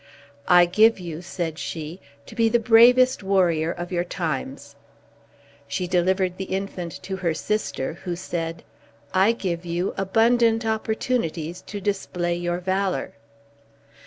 "I 0.47 0.65
give 0.65 0.99
you," 0.99 1.21
said 1.21 1.59
she, 1.59 2.01
"to 2.25 2.33
be 2.33 2.49
the 2.49 2.57
bravest 2.57 3.21
warrior 3.21 3.69
of 3.71 3.91
your 3.91 4.03
times." 4.03 4.75
She 5.67 5.85
delivered 5.87 6.37
the 6.37 6.45
infant 6.45 7.03
to 7.03 7.17
her 7.17 7.35
sister, 7.35 7.99
who 8.03 8.15
said, 8.15 8.63
"I 9.13 9.31
give 9.31 9.63
you 9.63 9.93
abundant 9.97 10.65
opportunities 10.65 11.61
to 11.67 11.79
display 11.79 12.33
your 12.33 12.57
valor." 12.57 13.13